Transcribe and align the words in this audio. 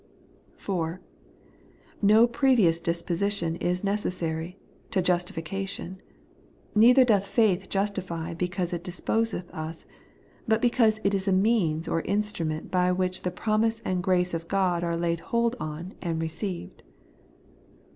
4. 0.57 0.99
No 2.01 2.25
previous 2.25 2.79
disposition 2.79 3.55
is 3.57 3.83
necessary 3.83 4.57
to 4.89 4.99
justi 4.99 5.39
fication; 5.39 5.97
neither 6.73 7.05
doth 7.05 7.27
faith 7.27 7.69
justify 7.69 8.33
because 8.33 8.73
it 8.73 8.83
dis 8.83 8.99
poseth 8.99 9.53
us, 9.53 9.85
but 10.47 10.59
because 10.59 10.99
it 11.03 11.13
is 11.13 11.27
a 11.27 11.31
means 11.31 11.87
or 11.87 12.01
instrument 12.01 12.71
by 12.71 12.91
which 12.91 13.21
the 13.21 13.29
promise 13.29 13.79
and 13.85 14.01
grace 14.01 14.33
of 14.33 14.47
God 14.47 14.83
are 14.83 14.97
laid 14.97 15.19
hold 15.19 15.55
on 15.59 15.93
and 16.01 16.19
received. 16.19 16.81